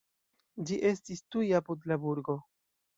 Ĝi 0.69 0.79
estis 0.93 1.23
tuj 1.37 1.47
apud 1.61 1.89
la 1.93 2.03
burgo. 2.09 2.41